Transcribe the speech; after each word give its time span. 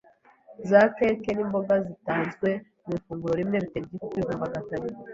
za 0.69 0.81
keke, 0.97 1.29
n’imboga 1.33 1.73
bitanzwe 1.87 2.49
mu 2.85 2.91
ifunguro 2.97 3.33
rimwe, 3.39 3.57
bitera 3.63 3.85
igifu 3.87 4.09
kwivumbagatanya. 4.11 4.91